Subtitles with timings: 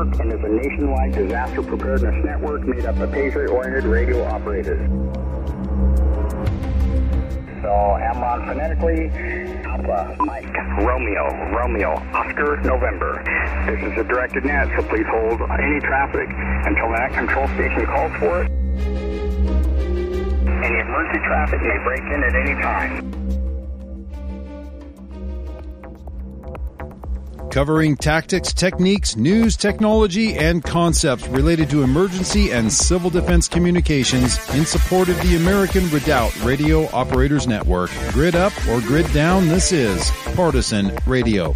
[0.00, 4.80] Network and is a nationwide disaster preparedness network made up of Patriot-oriented radio operators.
[7.60, 9.10] So, AmRRON phonetically,
[9.64, 13.22] Alpha, Mike, Romeo, Romeo, Oscar, November.
[13.66, 16.30] This is a directed net, so please hold any traffic
[16.64, 18.50] until that control station calls for it.
[20.64, 23.09] Any emergency traffic may break in at any time.
[27.50, 34.64] Covering tactics, techniques, news, technology, and concepts related to emergency and civil defense communications in
[34.64, 37.90] support of the American Redoubt Radio Operators Network.
[38.12, 41.54] Grid up or grid down, this is Partisan Radio.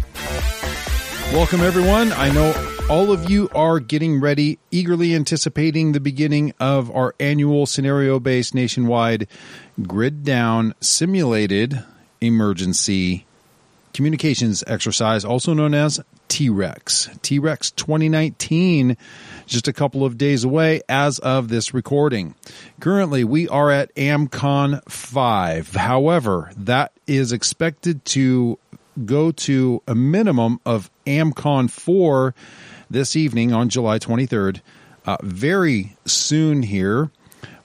[1.31, 2.11] Welcome, everyone.
[2.11, 2.53] I know
[2.89, 8.53] all of you are getting ready, eagerly anticipating the beginning of our annual scenario based
[8.53, 9.27] nationwide
[9.81, 11.83] grid down simulated
[12.21, 13.24] emergency
[13.95, 17.09] communications exercise, also known as T-Rex.
[17.21, 18.97] T-Rex 2019,
[19.47, 22.35] just a couple of days away as of this recording.
[22.81, 25.75] Currently, we are at AMCON 5.
[25.75, 28.59] However, that is expected to
[29.05, 32.35] go to a minimum of AMCON 4
[32.89, 34.59] this evening on July 23rd.
[35.05, 37.11] Uh, very soon here.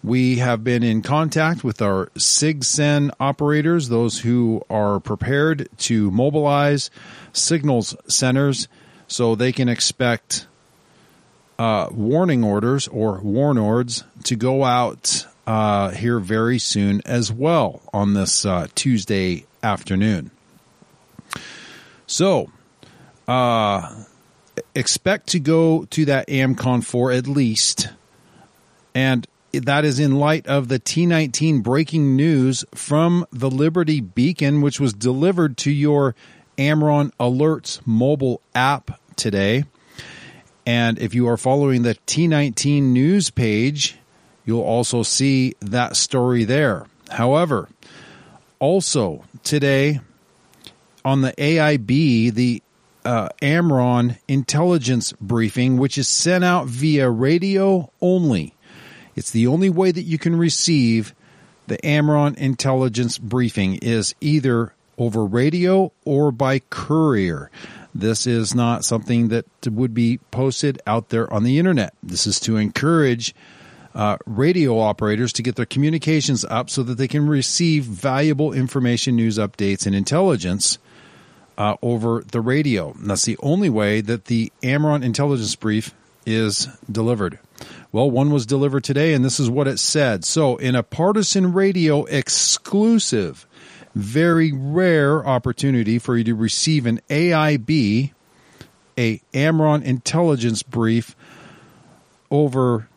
[0.02, 6.90] We have been in contact with our SIGCEN operators, those who are prepared to mobilize
[7.34, 8.66] signals centers
[9.06, 10.46] so they can expect
[11.58, 18.14] uh, warning orders or warnords to go out uh, here very soon as well on
[18.14, 20.30] this uh, Tuesday afternoon.
[22.06, 22.50] So,
[23.28, 24.04] uh,
[24.74, 27.88] expect to go to that AMCON 4 at least.
[28.94, 34.78] And that is in light of the T19 breaking news from the Liberty Beacon, which
[34.78, 36.14] was delivered to your
[36.58, 39.64] AmRRON Alerts mobile app today.
[40.66, 43.96] And if you are following the T19 news page,
[44.44, 46.86] you'll also see that story there.
[47.10, 47.68] However,
[48.58, 50.00] also today
[51.04, 52.62] on the AIB, the
[53.04, 58.54] uh, AmRRON intelligence briefing, which is sent out via radio only
[59.16, 61.14] it's the only way that you can receive
[61.66, 67.50] the AmRRON intelligence briefing is either over radio or by courier.
[67.94, 71.94] This is not something that would be posted out there on the internet.
[72.02, 73.34] This is to encourage
[73.94, 79.16] uh, radio operators to get their communications up so that they can receive valuable information,
[79.16, 80.78] news updates, and intelligence
[81.58, 82.92] uh, over the radio.
[82.92, 85.92] And that's the only way that the AmRRON intelligence brief
[86.24, 87.38] is delivered.
[87.92, 90.24] Well, one was delivered today, and this is what it said.
[90.24, 93.46] So, in a partisan radio exclusive,
[93.94, 98.12] very rare opportunity for you to receive an AIB,
[98.96, 101.16] a AmRRON intelligence brief
[102.30, 102.88] over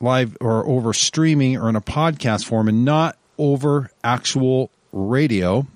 [0.00, 5.66] live or over streaming or in a podcast form and not over actual radio.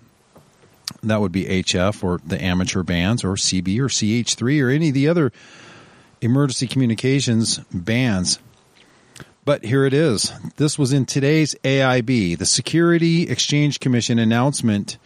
[1.03, 4.95] That would be HF or the amateur bands or CB or CH3 or any of
[4.95, 5.33] the other
[6.21, 8.39] emergency communications bands.
[9.45, 10.33] But here it is.
[10.57, 14.99] This was in today's AIB, the Security Exchange Commission announcement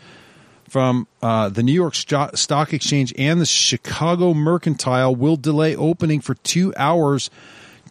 [0.68, 6.34] from uh, the New York Stock Exchange and the Chicago Mercantile will delay opening for
[6.34, 7.30] two hours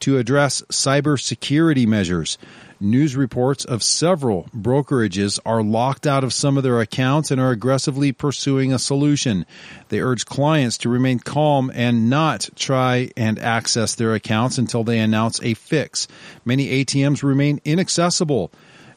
[0.01, 2.38] to address cybersecurity measures.
[2.79, 7.51] News reports of several brokerages are locked out of some of their accounts and are
[7.51, 9.45] aggressively pursuing a solution.
[9.89, 14.97] They urge clients to remain calm and not try and access their accounts until they
[14.97, 16.07] announce a fix.
[16.44, 18.51] Many ATMs remain inaccessible.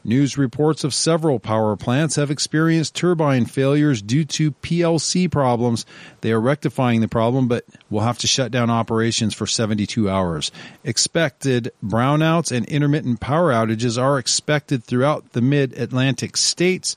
[0.05, 5.83] News reports of several power plants have experienced turbine failures due to PLC problems.
[6.21, 10.51] They are rectifying the problem, but will have to shut down operations for 72 hours.
[10.83, 16.95] Expected brownouts and intermittent power outages are expected throughout the mid Atlantic states.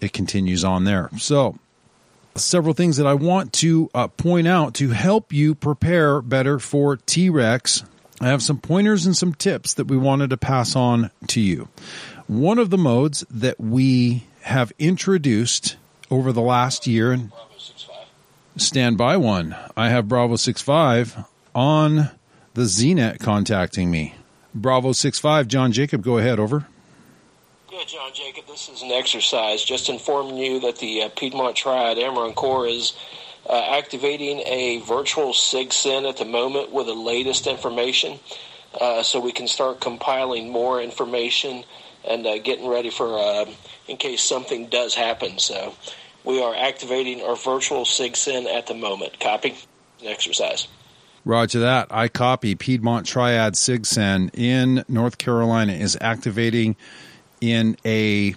[0.00, 1.10] It continues on there.
[1.18, 1.58] So,
[2.36, 6.96] several things that I want to uh, point out to help you prepare better for
[6.96, 7.82] T Rex.
[8.20, 11.68] I have some pointers and some tips that we wanted to pass on to you.
[12.28, 15.76] One of the modes that we have introduced
[16.10, 17.32] over the last year, and
[18.56, 19.56] stand by one.
[19.76, 21.24] I have Bravo 65
[21.54, 22.10] on
[22.54, 24.14] the ZNet contacting me.
[24.54, 26.66] Bravo 65, John Jacob, go ahead, over.
[27.70, 29.62] Yeah, John Jacob, this is an exercise.
[29.62, 32.94] Just informing you that the uh, Piedmont Triad AmRRON Corps is
[33.48, 38.18] uh, activating a virtual SIGCEN at the moment with the latest information
[38.80, 41.64] uh, so we can start compiling more information
[42.08, 43.46] and uh, getting ready for uh,
[43.88, 45.38] in case something does happen.
[45.38, 45.74] So
[46.24, 49.20] We are activating our virtual SIGCEN at the moment.
[49.20, 49.56] Copy.
[50.04, 50.68] Exercise.
[51.24, 51.88] Roger that.
[51.90, 52.54] I copy.
[52.54, 56.76] Piedmont Triad SIGCEN in North Carolina is activating
[57.40, 58.34] in a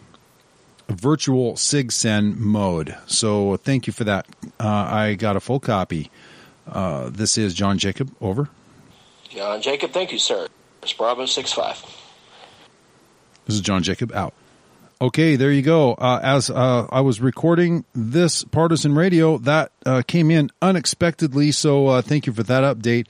[0.88, 2.96] virtual SIGCEN mode.
[3.06, 4.28] So thank you for that.
[4.60, 6.10] Uh, I got a full copy.
[6.68, 8.12] Uh, this is John Jacob.
[8.22, 8.50] Over.
[9.30, 10.48] John Jacob, thank you, sir.
[10.82, 11.84] It's Bravo 65.
[13.50, 14.36] This is John Jacob out.
[15.02, 15.96] Okay, there you go.
[15.96, 21.52] Uh, as uh, I was recording this partisan radio, that uh, came in unexpectedly.
[21.52, 23.08] So uh, thank you for that update.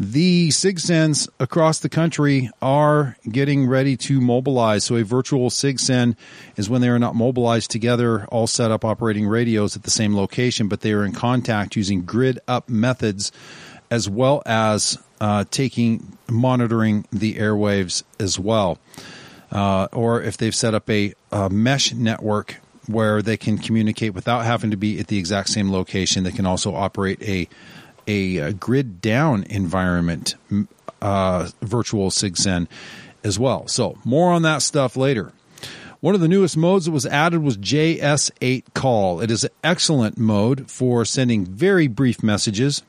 [0.00, 4.84] The SIGCENs across the country are getting ready to mobilize.
[4.84, 6.16] So a virtual SIGCEN
[6.56, 10.16] is when they are not mobilized together, all set up operating radios at the same
[10.16, 13.32] location, but they are in contact using grid up methods
[13.90, 18.78] as well as uh, taking monitoring the airwaves as well
[19.54, 22.56] uh, or if they've set up a, a mesh network
[22.86, 26.24] where they can communicate without having to be at the exact same location.
[26.24, 27.48] They can also operate a
[28.06, 30.34] a, a grid down environment,
[31.00, 32.68] uh, virtual SIGCEN
[33.22, 33.66] as well.
[33.66, 35.32] So more on that stuff later.
[36.00, 39.22] One of the newest modes that was added was JS8 call.
[39.22, 42.82] It is an excellent mode for sending very brief messages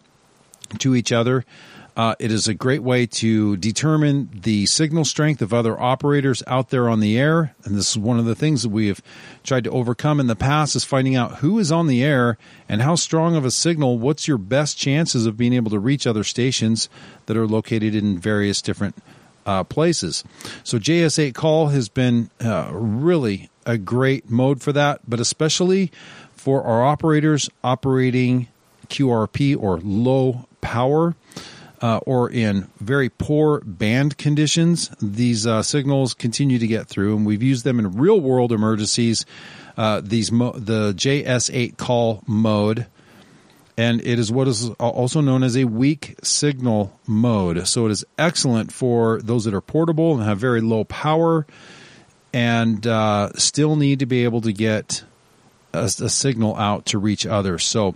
[0.80, 1.46] to each other
[1.96, 6.70] uh, it is a great way to determine the signal strength of other operators out
[6.70, 7.56] there on the air.
[7.64, 9.02] And this is one of the things that we have
[9.44, 12.38] tried to overcome in the past is finding out who is on the air
[12.68, 16.06] and how strong of a signal, what's your best chances of being able to reach
[16.06, 16.90] other stations
[17.28, 18.96] that are located in various different
[19.46, 20.24] uh, places.
[20.64, 25.92] So JS8 call has been uh, really a great mode for that, but especially
[26.34, 28.48] for our operators operating
[28.88, 31.16] QRP or low power
[31.82, 37.26] uh, or in very poor band conditions, these uh, signals continue to get through, and
[37.26, 39.26] we've used them in real world emergencies.
[39.78, 42.88] Uh, these mo- the JS8 call mode,
[43.78, 47.68] and it is what is also known as a weak signal mode.
[47.68, 51.46] So it is excellent for those that are portable and have very low power,
[52.34, 55.04] and uh, still need to be able to get
[55.74, 57.66] a, a signal out to reach others.
[57.66, 57.96] So,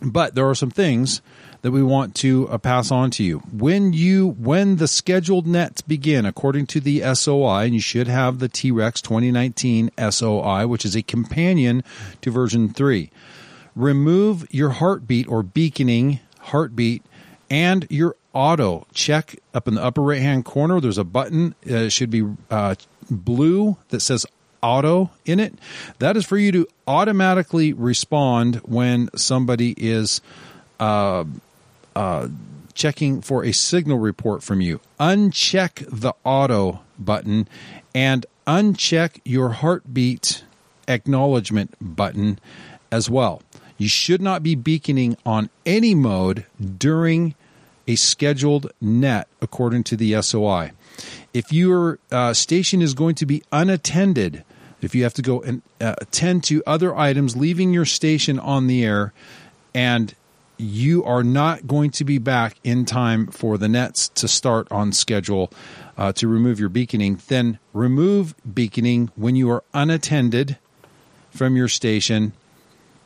[0.00, 1.22] but there are some things
[1.62, 3.38] that we want to uh, pass on to you.
[3.52, 8.38] When you when the scheduled nets begin, according to the SOI, and you should have
[8.38, 11.82] the T-REX 2019 SOI, which is a companion
[12.22, 13.10] to version three.
[13.76, 17.02] Remove your heartbeat or beaconing heartbeat
[17.48, 20.80] and your auto check up in the upper right hand corner.
[20.80, 21.54] There's a button.
[21.68, 22.74] Uh, it should be uh,
[23.10, 24.26] blue that says
[24.62, 25.54] auto in it.
[25.98, 30.20] That is for you to automatically respond when somebody is
[30.78, 31.24] uh,
[31.96, 32.28] uh,
[32.74, 34.80] checking for a signal report from you.
[34.98, 37.48] Uncheck the auto button
[37.94, 40.44] and uncheck your heartbeat
[40.88, 42.38] acknowledgement button
[42.90, 43.42] as well.
[43.78, 47.34] You should not be beaconing on any mode during
[47.86, 50.72] a scheduled net according to the SOI.
[51.32, 54.44] If your uh, station is going to be unattended,
[54.82, 58.66] if you have to go and uh, attend to other items, leaving your station on
[58.66, 59.12] the air,
[59.74, 60.14] and
[60.60, 64.92] you are not going to be back in time for the nets to start on
[64.92, 65.50] schedule
[65.96, 70.58] uh, to remove your beaconing, then remove beaconing when you are unattended
[71.30, 72.32] from your station.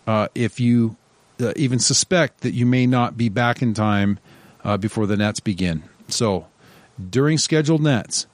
[0.06, 0.96] Uh, if you
[1.40, 4.18] uh, even suspect that you may not be back in time
[4.62, 5.82] uh, before the nets begin.
[6.08, 6.46] So,
[7.10, 8.26] during scheduled nets,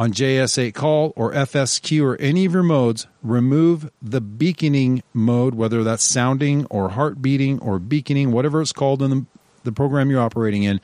[0.00, 5.84] on JS8 call or FSQ or any of your modes, remove the beaconing mode, whether
[5.84, 9.26] that's sounding or heart beating or beaconing, whatever it's called in the,
[9.64, 10.80] the program you're operating in.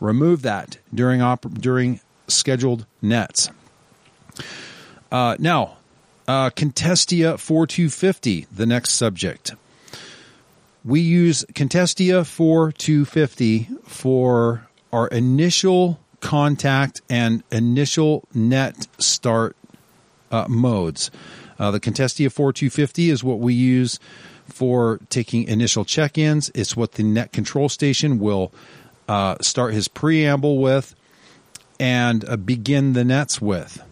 [0.00, 3.50] Remove that during op- during scheduled nets.
[5.12, 5.76] Uh, now,
[6.26, 9.52] uh, Contestia 4250, the next subject.
[10.82, 19.54] We use Contestia 4250 for our initial contact and initial net start
[20.32, 21.10] uh, modes.
[21.58, 24.00] Uh, the Contestia 4250 is what we use
[24.46, 26.50] for taking initial check ins.
[26.54, 28.52] It's what the net control station will
[29.06, 30.94] uh, start his preamble with
[31.78, 33.84] and uh, begin the nets with.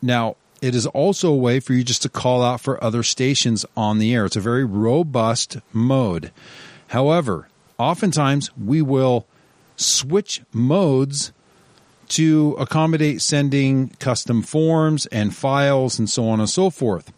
[0.00, 3.66] Now, it is also a way for you just to call out for other stations
[3.76, 4.24] on the air.
[4.24, 6.32] It's a very robust mode.
[6.88, 7.48] However,
[7.78, 9.26] oftentimes we will
[9.76, 11.32] switch modes
[12.08, 17.12] to accommodate sending custom forms and files and so on and so forth.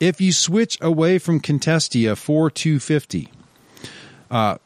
[0.00, 3.30] If you switch away from Contestia 4250
[4.30, 4.58] uh,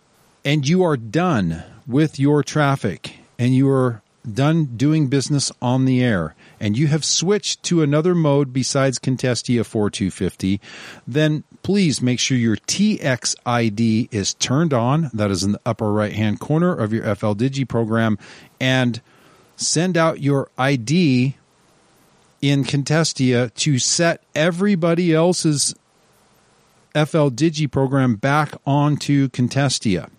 [0.44, 6.02] and you are done with your traffic and you are done doing business on the
[6.02, 10.60] air and you have switched to another mode besides Contestia 4250,
[11.06, 15.10] then please make sure your TXID is turned on.
[15.12, 18.18] That is in the upper right hand corner of your FL Digi program.
[18.60, 19.00] And
[19.56, 21.37] send out your ID
[22.40, 25.75] in Contestia to set everybody else's
[26.92, 30.11] FL Digi program back onto Contestia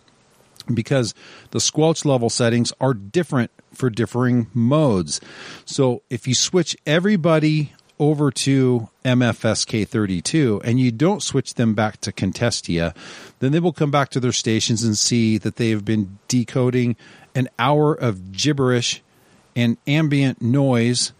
[0.73, 1.13] because
[1.51, 5.19] the squelch level settings are different for differing modes.
[5.65, 12.11] So if you switch everybody over to MFSK32 and you don't switch them back to
[12.11, 12.93] Contestia,
[13.39, 16.95] then they will come back to their stations and see that they have been decoding
[17.35, 19.01] an hour of gibberish
[19.55, 21.13] and ambient noise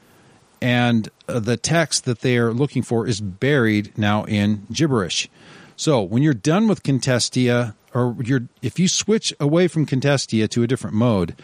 [0.63, 5.29] and uh, the text that they are looking for is buried now in gibberish.
[5.75, 10.63] So when you're done with Contestia, or you're if you switch away from Contestia to
[10.63, 11.35] a different mode,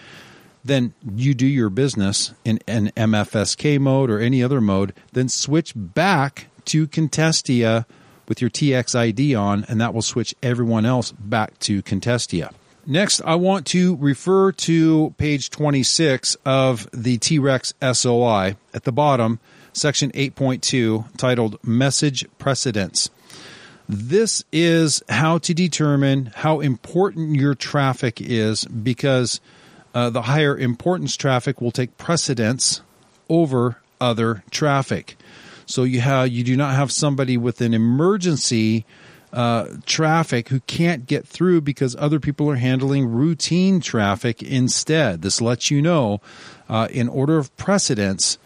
[0.63, 5.73] then you do your business in an MFSK mode or any other mode, then switch
[5.75, 7.85] back to Contestia
[8.29, 12.51] with your TXID on, and that will switch everyone else back to Contestia.
[12.91, 18.91] Next, I want to refer to page 26 of the T Rex SOI at the
[18.91, 19.39] bottom,
[19.73, 23.11] section 8.2, titled Message Precedence.
[23.87, 29.39] This is how to determine how important your traffic is because
[29.93, 32.81] uh, the higher importance traffic will take precedence
[33.29, 35.15] over other traffic.
[35.67, 38.83] So you have you do not have somebody with an emergency
[39.31, 45.21] uh, traffic who can't get through because other people are handling routine traffic instead.
[45.21, 46.21] This lets you know,
[46.67, 48.37] uh, in order of precedence,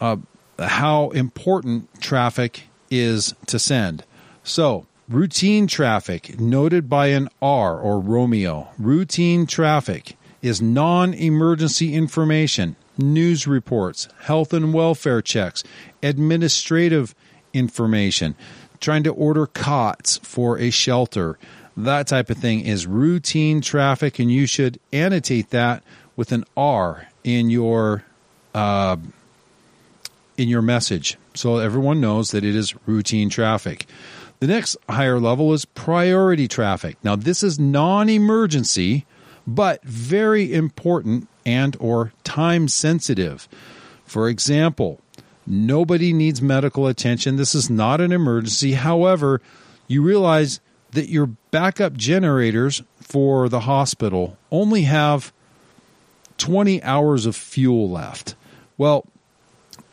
[0.00, 0.16] uh,
[0.58, 4.04] how important traffic is to send.
[4.44, 8.68] So, routine traffic noted by an R or Romeo.
[8.78, 15.62] Routine traffic is non emergency information, news reports, health and welfare checks,
[16.02, 17.14] administrative
[17.52, 18.36] information
[18.80, 21.38] trying to order cots for a shelter,
[21.76, 25.82] that type of thing is routine traffic, and you should annotate that
[26.16, 28.04] with an R in your
[28.54, 28.96] uh,
[30.36, 33.86] in your message, so everyone knows that it is routine traffic.
[34.40, 36.96] The next higher level is priority traffic.
[37.04, 39.04] Now, this is non-emergency,
[39.46, 43.48] but very important and or time sensitive.
[44.06, 44.98] For example,
[45.50, 47.34] Nobody needs medical attention.
[47.34, 48.74] This is not an emergency.
[48.74, 49.42] However,
[49.88, 50.60] you realize
[50.92, 55.32] that your backup generators for the hospital only have
[56.38, 58.36] 20 hours of fuel left.
[58.78, 59.04] Well,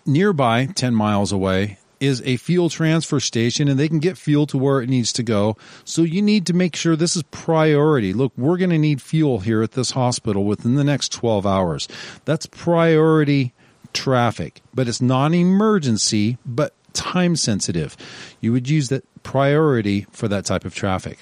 [0.06, 4.60] nearby, 10 miles away, is a fuel transfer station and they can get fuel to
[4.60, 5.58] where it needs to go.
[5.84, 8.14] So you need to make sure this is priority.
[8.14, 11.88] Look, we're going to need fuel here at this hospital within the next 12 hours.
[12.26, 13.54] That's priority
[13.94, 17.96] traffic, but it's non emergency, but time sensitive.
[18.42, 21.20] You would use that priority for that type of traffic.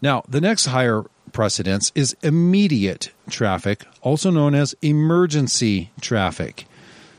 [0.00, 6.66] Now, the next higher precedence is immediate traffic, also known as emergency traffic.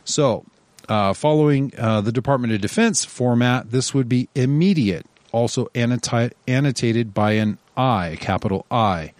[0.05, 0.45] So,
[0.87, 7.33] uh, following uh, the Department of Defense format, this would be immediate, also annotated by
[7.33, 9.13] an I, capital I.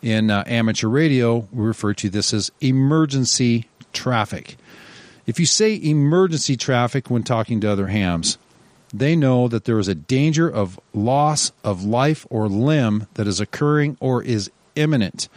[0.00, 4.56] In uh, amateur radio, we refer to this as emergency traffic.
[5.28, 8.38] If you say emergency traffic when talking to other hams,
[8.94, 13.38] they know that there is a danger of loss of life or limb that is
[13.38, 15.28] occurring or is imminent.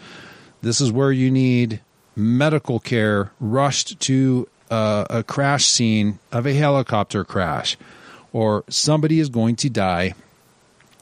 [0.61, 1.81] This is where you need
[2.15, 7.75] medical care rushed to uh, a crash scene of a helicopter crash,
[8.31, 10.13] or somebody is going to die.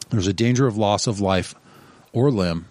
[0.09, 1.53] There's a danger of loss of life
[2.11, 2.65] or limb,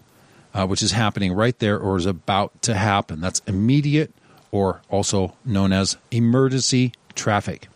[0.52, 3.20] uh, which is happening right there or is about to happen.
[3.20, 4.12] That's immediate
[4.50, 7.68] or also known as emergency traffic.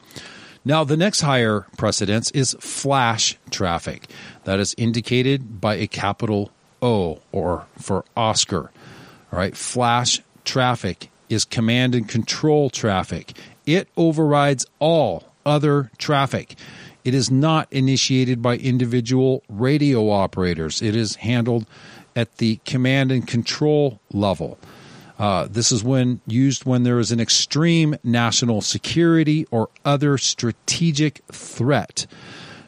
[0.65, 4.09] Now, the next higher precedence is flash traffic.
[4.45, 8.71] That is indicated by a capital O or for Oscar.
[9.33, 13.33] All right, flash traffic is command and control traffic.
[13.67, 16.57] It overrides all other traffic.
[17.05, 20.83] It is not initiated by individual radio operators.
[20.83, 21.67] It is handled
[22.15, 24.59] at the command and control level.
[25.23, 31.21] Uh, this is when used when there is an extreme national security or other strategic
[31.31, 32.07] threat.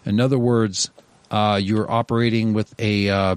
[0.07, 0.89] In other words,
[1.33, 3.35] uh, you're operating with a uh,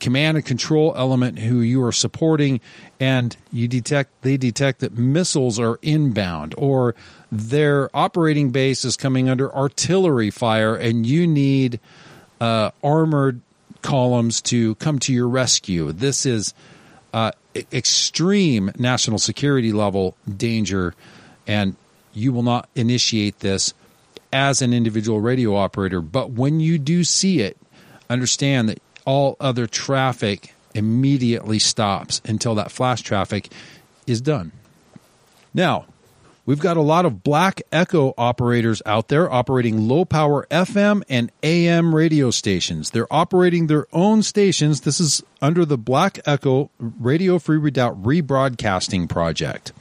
[0.00, 2.58] command and control element who you are supporting,
[2.98, 6.94] and you detect they detect that missiles are inbound or
[7.30, 11.80] their operating base is coming under artillery fire, and you need
[12.40, 13.42] uh, armored
[13.82, 15.92] columns to come to your rescue.
[15.92, 16.54] This is
[17.12, 17.32] uh,
[17.72, 20.94] extreme national security level danger,
[21.46, 21.76] and
[22.12, 23.74] you will not initiate this
[24.32, 26.00] as an individual radio operator.
[26.00, 27.56] But when you do see it,
[28.10, 33.50] understand that all other traffic immediately stops until that flash traffic
[34.06, 34.52] is done.
[35.52, 35.86] Now,
[36.46, 41.30] we've got a lot of black echo operators out there operating low power FM and
[41.42, 42.90] AM radio stations.
[42.90, 44.82] They're operating their own stations.
[44.82, 49.72] This is under the Black Echo Radio Free Redoubt rebroadcasting project.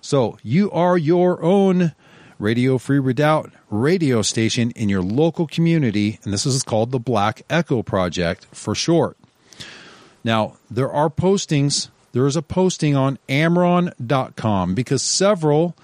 [0.00, 1.94] So you are your own
[2.38, 7.42] Radio Free Redoubt radio station in your local community, and this is called the Black
[7.48, 9.16] Echo Project for short.
[10.22, 11.88] Now, there are postings.
[12.12, 15.76] There is a posting on AmRRON.com because several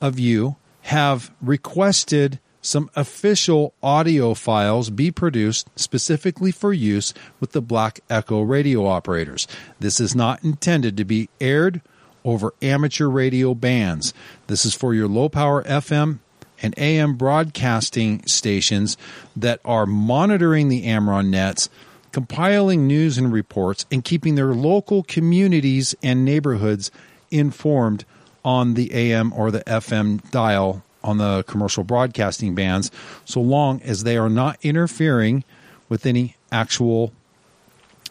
[0.00, 7.62] of you have requested some official audio files be produced specifically for use with the
[7.62, 9.46] Black Echo radio operators.
[9.80, 11.80] This is not intended to be aired
[12.24, 14.12] over amateur radio bands.
[14.48, 16.18] This is for your low power FM
[16.60, 18.96] and AM broadcasting stations
[19.36, 21.70] that are monitoring the AmRRON nets,
[22.12, 26.90] compiling news and reports, and keeping their local communities and neighborhoods
[27.30, 28.04] informed
[28.48, 32.90] on the AM or the FM dial on the commercial broadcasting bands,
[33.26, 35.44] so long as they are not interfering
[35.90, 37.12] with any actual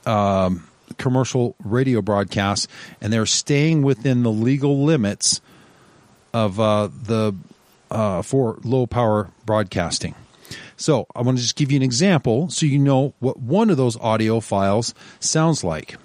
[0.06, 0.68] um,
[1.00, 2.68] commercial radio broadcasts
[3.02, 5.42] and they're staying within the legal limits
[6.36, 7.34] of uh, the
[7.90, 10.14] uh, for low power broadcasting.
[10.76, 13.78] So I want to just give you an example so you know what one of
[13.78, 15.98] those audio files sounds like.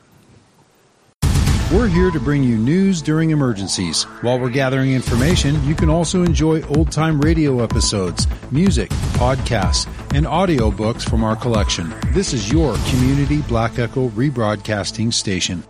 [1.73, 4.03] We're here to bring you news during emergencies.
[4.21, 10.27] While we're gathering information, you can also enjoy old time radio episodes, music, podcasts, and
[10.27, 11.95] audiobooks from our collection.
[12.09, 15.65] This is your community Black Echo rebroadcasting station.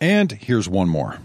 [0.00, 1.20] And here's one more.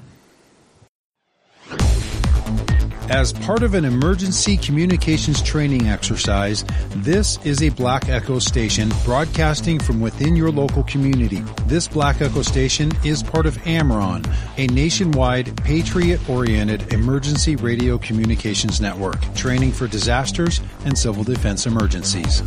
[3.10, 6.64] As part of an emergency communications training exercise,
[6.98, 11.44] this is a Black Echo station broadcasting from within your local community.
[11.66, 14.26] This Black Echo station is part of AmRRON,
[14.58, 22.42] a nationwide patriot oriented emergency radio communications network, training for disasters and civil defense emergencies.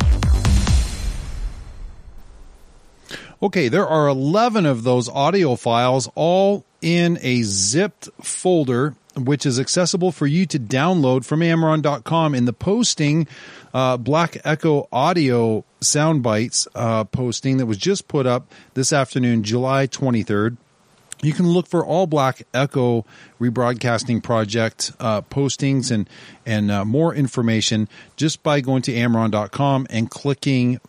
[3.43, 9.59] Okay, there are 11 of those audio files all in a zipped folder which is
[9.59, 12.35] accessible for you to download from AmRRON.com.
[12.35, 13.27] In the posting,
[13.73, 19.43] uh, Black Echo Audio sound bites uh, posting that was just put up this afternoon,
[19.43, 20.57] July 23rd.
[21.21, 23.05] You can look for all Black Echo
[23.39, 26.09] rebroadcasting project uh, postings and
[26.45, 30.79] and uh, more information just by going to AmRRON.com and clicking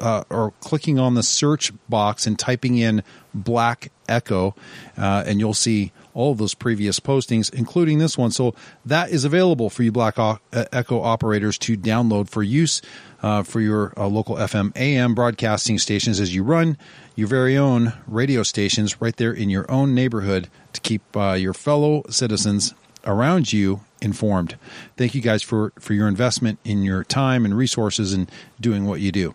[0.00, 3.02] uh, or clicking on the search box and typing in
[3.34, 4.54] Black Echo,
[4.96, 8.30] uh, and you'll see all of those previous postings, including this one.
[8.30, 12.82] So that is available for you Black uh, Echo operators to download for use
[13.22, 16.76] uh, for your uh, local FM AM broadcasting stations as you run
[17.14, 21.52] your very own radio stations right there in your own neighborhood to keep uh, your
[21.52, 24.56] fellow citizens around you informed.
[24.96, 29.00] Thank you guys for, for your investment in your time and resources and doing what
[29.00, 29.34] you do.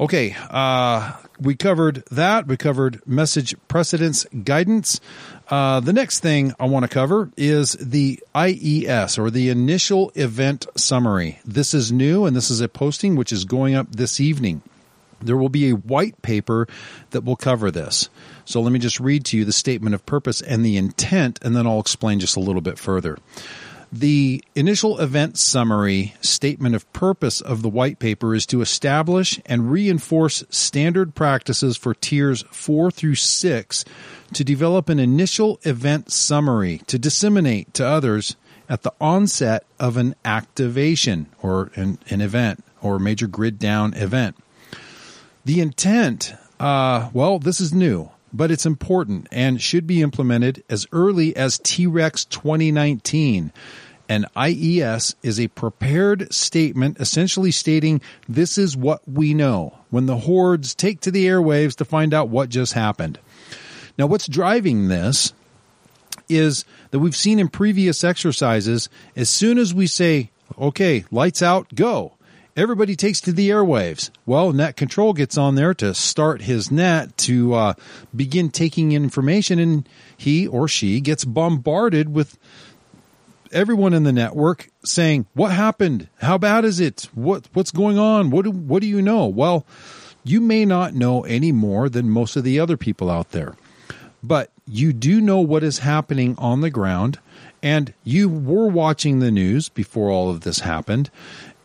[0.00, 2.46] Okay, uh, we covered that.
[2.46, 5.00] We covered message precedence guidance.
[5.48, 10.66] Uh, the next thing I want to cover is the IES or the initial event
[10.76, 11.38] summary.
[11.44, 14.62] This is new and this is a posting which is going up this evening.
[15.20, 16.66] There will be a white paper
[17.10, 18.08] that will cover this.
[18.44, 21.56] So let me just read to you the statement of purpose and the intent, and
[21.56, 23.18] then I'll explain just a little bit further.
[23.96, 29.70] The initial event summary statement of purpose of the white paper is to establish and
[29.70, 33.84] reinforce standard practices for tiers 4 through 6
[34.32, 38.34] to develop an initial event summary to disseminate to others
[38.68, 44.34] at the onset of an activation or an, an event or major grid down event.
[45.44, 50.86] The intent, uh, well, this is new, but it's important and should be implemented as
[50.92, 53.52] early as T Rex 2019
[54.08, 60.18] an IES is a prepared statement essentially stating this is what we know when the
[60.18, 63.18] hordes take to the airwaves to find out what just happened.
[63.96, 65.32] Now, what's driving this
[66.28, 71.74] is that we've seen in previous exercises, as soon as we say, okay, lights out,
[71.74, 72.13] go,
[72.56, 74.10] everybody takes to the airwaves.
[74.26, 77.74] Well, net control gets on there to start his net to uh,
[78.14, 82.38] begin taking information, and he or she gets bombarded with
[83.52, 86.08] everyone in the network saying, "What happened?
[86.20, 87.08] How bad is it?
[87.14, 88.30] What what's going on?
[88.30, 89.64] What do, what do you know?" Well,
[90.24, 93.54] you may not know any more than most of the other people out there.
[94.22, 97.18] but you do know what is happening on the ground,
[97.62, 101.10] and you were watching the news before all of this happened,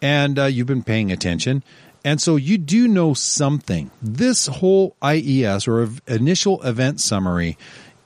[0.01, 1.63] and uh, you've been paying attention.
[2.03, 3.91] And so you do know something.
[4.01, 7.57] This whole IES or initial event summary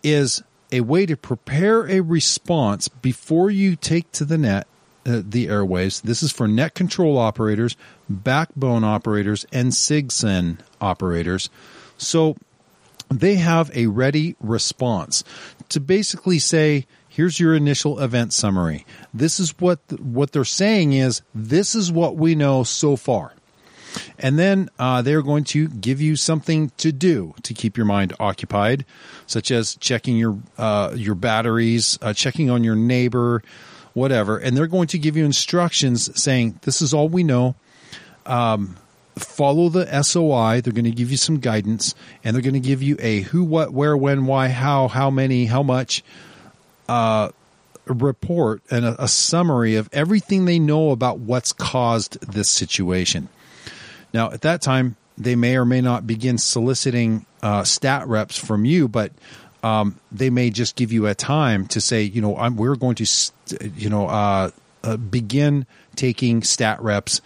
[0.01, 4.67] is a way to prepare a response before you take to the net
[5.05, 6.01] uh, the airwaves.
[6.01, 7.75] This is for net control operators,
[8.09, 11.49] backbone operators, and SIGCEN operators.
[11.97, 12.37] So
[13.09, 15.25] they have a ready response
[15.69, 18.85] to basically say, here's your initial event summary.
[19.13, 23.33] This is what what they're saying is this is what we know so far.
[24.17, 28.13] And then uh, they're going to give you something to do to keep your mind
[28.19, 28.85] occupied,
[29.27, 33.43] such as checking your uh, your batteries, uh, checking on your neighbor,
[33.93, 34.39] whatever.
[34.39, 37.55] And they're going to give you instructions saying, "This is all we know."
[38.25, 38.77] Um,
[39.15, 40.61] follow the SOI.
[40.61, 43.43] They're going to give you some guidance, and they're going to give you a who,
[43.43, 46.03] what, where, when, why, how, how many, how much
[46.87, 47.29] uh,
[47.85, 53.29] report and a, a summary of everything they know about what's caused this situation.
[54.13, 58.65] Now, at that time, they may or may not begin soliciting uh, stat reps from
[58.65, 59.11] you, but
[59.63, 62.95] um, they may just give you a time to say, you know, I'm, we're going
[62.95, 63.31] to,
[63.75, 64.51] you know, uh,
[64.83, 65.65] uh, begin
[65.95, 67.21] taking stat reps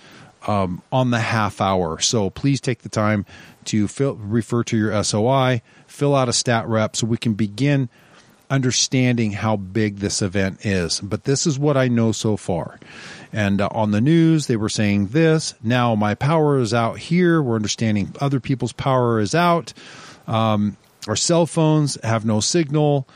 [0.46, 2.00] um, on the half hour.
[2.00, 3.26] So please take the time
[3.65, 7.89] to fill, refer to your SOI, fill out a stat rep, so we can begin
[8.50, 11.00] understanding how big this event is.
[11.02, 12.80] But this is what I know so far.
[13.34, 15.54] And uh, on the news, they were saying this.
[15.62, 17.42] Now my power is out here.
[17.42, 19.74] We're understanding other people's power is out.
[20.28, 23.08] Um, our cell phones have no signal.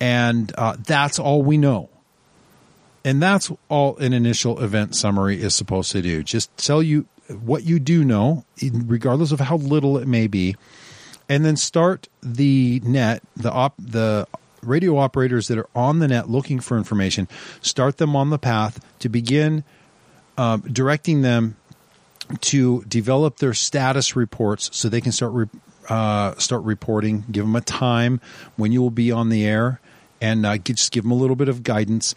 [0.00, 1.90] And uh, that's all we know.
[3.04, 6.22] And that's all an initial event summary is supposed to do.
[6.22, 7.06] Just tell you
[7.42, 10.56] what you do know, regardless of how little it may be.
[11.28, 14.26] And then start the net, the op, the
[14.62, 17.28] radio operators that are on the net looking for information,
[17.60, 19.64] start them on the path to begin
[20.38, 21.56] um, directing them
[22.40, 27.24] to develop their status reports so they can start re- uh, start reporting.
[27.30, 28.20] Give them a time
[28.56, 29.80] when you will be on the air,
[30.20, 32.14] and uh, just give them a little bit of guidance,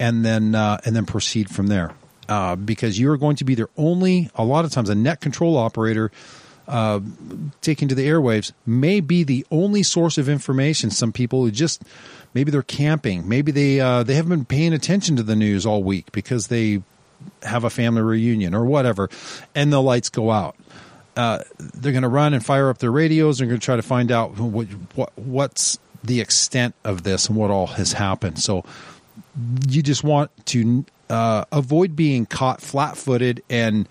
[0.00, 1.92] and then uh, and then proceed from there.
[2.28, 5.18] Uh, because you are going to be their only, a lot of times, a net
[5.20, 6.10] control operator
[6.68, 7.00] uh,
[7.62, 10.90] taken to the airwaves may be the only source of information.
[10.90, 11.82] Some people who just
[12.34, 15.82] maybe they're camping, maybe they uh, they haven't been paying attention to the news all
[15.82, 16.82] week because they
[17.42, 19.08] have a family reunion or whatever,
[19.54, 20.56] and the lights go out.
[21.16, 23.38] Uh, they're going to run and fire up their radios.
[23.38, 27.36] They're going to try to find out what, what what's the extent of this and
[27.36, 28.38] what all has happened.
[28.38, 28.64] So
[29.68, 33.88] you just want to uh, avoid being caught flat-footed and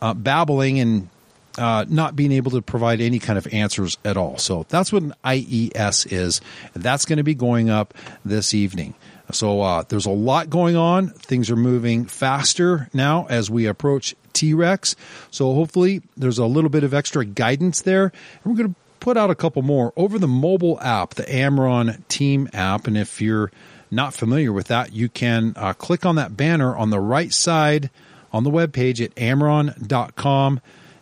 [0.00, 1.08] uh, babbling and
[1.58, 4.38] uh, not being able to provide any kind of answers at all.
[4.38, 6.40] So that's what an IES is.
[6.74, 8.94] That's going to be going up this evening.
[9.32, 11.08] So uh, there's a lot going on.
[11.08, 14.96] Things are moving faster now as we approach T Rex.
[15.30, 18.04] So hopefully there's a little bit of extra guidance there.
[18.04, 22.06] And we're going to put out a couple more over the mobile app, the AmRRON
[22.08, 22.86] Team app.
[22.86, 23.50] And if you're
[23.90, 27.90] not familiar with that, you can uh, click on that banner on the right side
[28.32, 30.60] on the webpage at amrron.com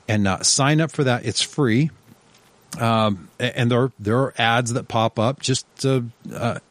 [0.09, 1.25] and uh, sign up for that.
[1.25, 1.91] It's free.
[2.79, 5.41] Um, and there there are ads that pop up.
[5.41, 6.01] Just uh,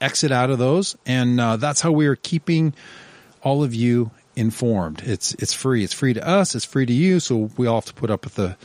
[0.01, 2.73] exit out of those, and uh, that's how we are keeping
[3.41, 5.01] all of you informed.
[5.03, 5.83] It's it's free.
[5.83, 6.55] It's free to us.
[6.55, 7.19] It's free to you.
[7.19, 8.57] So we all have to put up with the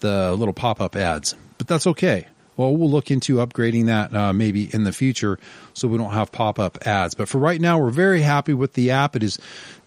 [0.00, 2.26] the little pop up ads, but that's okay.
[2.56, 5.38] Well, we'll look into upgrading that uh, maybe in the future
[5.74, 7.14] so we don't have pop up ads.
[7.14, 9.14] But for right now, we're very happy with the app.
[9.14, 9.38] It has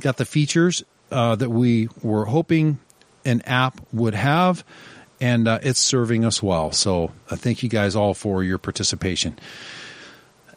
[0.02, 2.78] got the features uh, that we were hoping
[3.26, 4.64] an app would have,
[5.22, 6.72] and uh, it's serving us well.
[6.72, 9.38] So uh, thank you guys all for your participation.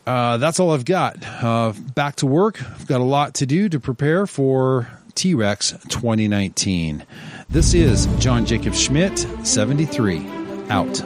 [0.06, 1.16] Uh, that's all I've got.
[1.24, 2.60] Uh, back to work.
[2.62, 7.04] I've got a lot to do to prepare for T Rex 2019.
[7.48, 10.26] This is John Jacob Schmidt, 73,
[10.70, 11.02] out.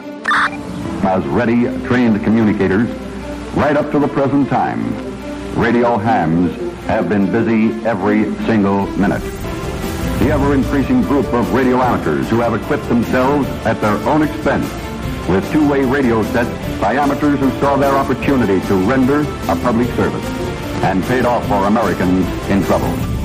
[1.04, 2.88] As ready, trained communicators,
[3.54, 4.94] right up to the present time,
[5.58, 9.22] radio hams have been busy every single minute
[10.26, 14.66] the ever-increasing group of radio amateurs who have equipped themselves at their own expense
[15.28, 20.24] with two-way radio sets by amateurs who saw their opportunity to render a public service
[20.82, 23.15] and paid off for Americans in trouble.